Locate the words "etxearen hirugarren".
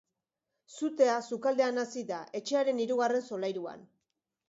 2.43-3.27